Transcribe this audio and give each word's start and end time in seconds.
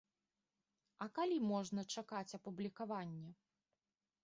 А 1.05 1.07
калі 1.17 1.37
можна 1.51 1.85
чакаць 1.97 2.35
апублікавання? 2.39 3.29